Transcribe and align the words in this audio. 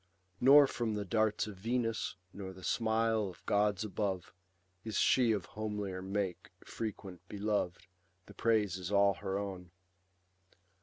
Nor 0.39 0.65
from 0.65 0.95
the 0.95 1.05
darts 1.05 1.45
of 1.45 1.57
Venus, 1.57 2.15
nor 2.33 2.53
the 2.53 2.63
smile 2.63 3.27
Of 3.29 3.45
gods 3.45 3.83
above, 3.83 4.33
is 4.83 4.97
she 4.97 5.31
of 5.31 5.45
homelier 5.49 6.01
make 6.01 6.49
Frequent 6.65 7.21
belov'd; 7.29 7.85
the 8.25 8.33
praise 8.33 8.77
is 8.77 8.91
all 8.91 9.13
her 9.13 9.37
own. 9.37 9.69